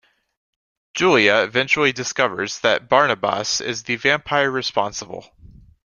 [0.95, 5.25] Julia eventually discovers that Barnabas is the vampire responsible.